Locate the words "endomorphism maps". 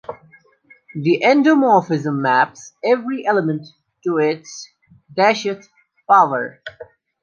1.23-2.73